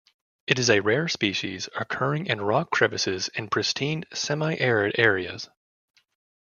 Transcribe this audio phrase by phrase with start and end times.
[0.47, 5.47] It is a rare species occurring in rock crevices in pristine semi-arid areas.